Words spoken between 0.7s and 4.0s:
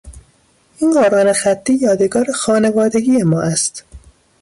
این قرآن خطی یادگار خانوادگی ما است.